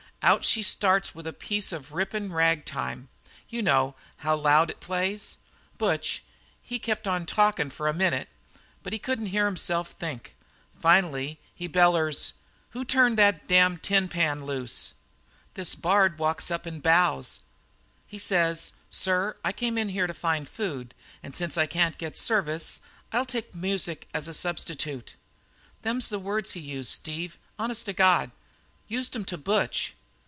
Out 0.23 0.45
she 0.45 0.61
starts 0.61 1.15
with 1.15 1.25
a 1.25 1.33
piece 1.33 1.71
of 1.71 1.93
rippin' 1.93 2.31
ragtime 2.31 3.09
you 3.49 3.63
know 3.63 3.95
how 4.17 4.35
loud 4.35 4.69
it 4.69 4.79
plays? 4.79 5.37
Butch, 5.79 6.21
he 6.61 6.77
kept 6.77 7.07
on 7.07 7.25
talkin' 7.25 7.71
for 7.71 7.87
a 7.87 7.93
minute, 7.95 8.29
but 8.83 9.01
couldn't 9.01 9.25
hear 9.33 9.47
himself 9.47 9.89
think. 9.93 10.35
Finally 10.79 11.39
he 11.55 11.65
bellers: 11.65 12.33
'Who 12.69 12.85
turned 12.85 13.17
that 13.17 13.47
damned 13.47 13.81
tin 13.81 14.07
pan 14.07 14.45
loose?' 14.45 14.93
"This 15.55 15.73
Bard 15.73 16.19
walks 16.19 16.51
up 16.51 16.67
and 16.67 16.83
bows. 16.83 17.39
He 18.05 18.19
says: 18.19 18.73
'Sir, 18.91 19.37
I 19.43 19.51
came 19.51 19.75
here 19.87 20.05
to 20.05 20.13
find 20.13 20.47
food, 20.47 20.93
and 21.23 21.35
since 21.35 21.57
I 21.57 21.65
can't 21.65 21.97
get 21.97 22.15
service, 22.15 22.81
I'll 23.11 23.25
take 23.25 23.55
music 23.55 24.07
as 24.13 24.27
a 24.27 24.35
substitute.' 24.35 25.15
"Them 25.81 25.95
was 25.95 26.09
the 26.09 26.19
words 26.19 26.51
he 26.51 26.59
used, 26.59 26.91
Steve, 26.91 27.39
honest 27.57 27.87
to 27.87 27.93
God. 27.93 28.29
Used 28.87 29.13
them 29.13 29.25
to 29.25 29.37
Butch! 29.39 29.95